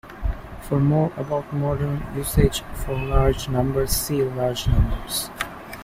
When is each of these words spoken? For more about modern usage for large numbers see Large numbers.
For 0.61 0.79
more 0.79 1.11
about 1.15 1.53
modern 1.53 2.03
usage 2.15 2.61
for 2.73 2.97
large 2.97 3.47
numbers 3.49 3.91
see 3.91 4.23
Large 4.23 4.67
numbers. 4.67 5.29